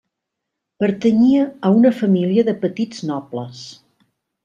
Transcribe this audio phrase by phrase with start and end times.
[0.83, 3.65] Pertanyia a una família de petits nobles.